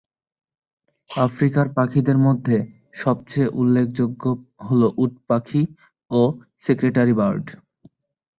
[1.09, 2.57] আফ্রিকার পাখিদের মধ্যে
[2.95, 4.23] সবচেয়ে উল্লেখযোগ্য
[4.67, 5.61] হল উটপাখি
[6.11, 6.21] ও
[6.65, 7.45] সেক্রেটারি-বার্ড।